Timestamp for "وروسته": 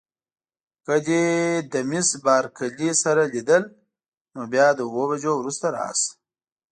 5.37-5.65